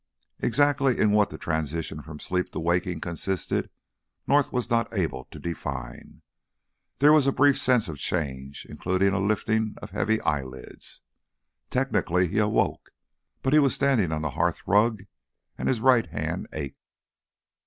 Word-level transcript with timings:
Exactly 0.39 0.97
in 0.97 1.11
what 1.11 1.29
the 1.29 1.37
transition 1.37 2.01
from 2.01 2.19
sleep 2.19 2.51
to 2.53 2.59
waking 2.59 3.01
consisted, 3.01 3.69
North 4.25 4.51
was 4.51 4.67
not 4.67 4.91
able 4.91 5.25
to 5.25 5.37
define. 5.37 6.23
There 6.97 7.13
was 7.13 7.27
a 7.27 7.31
brief 7.31 7.59
sense 7.61 7.87
of 7.87 7.99
change, 7.99 8.65
including 8.67 9.13
a 9.13 9.19
lifting 9.19 9.75
of 9.79 9.91
heavy 9.91 10.19
eyelids. 10.21 11.01
Technically 11.69 12.27
he 12.27 12.39
awoke. 12.39 12.89
But 13.43 13.53
he 13.53 13.59
was 13.59 13.75
standing 13.75 14.11
on 14.11 14.23
the 14.23 14.31
hearthrug. 14.31 15.03
And 15.55 15.67
his 15.67 15.79
right 15.81 16.07
hand 16.07 16.47
ached. 16.51 16.79